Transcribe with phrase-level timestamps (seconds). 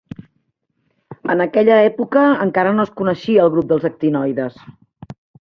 [1.33, 4.59] En aquella època encara no es coneixia el grup dels actinoides.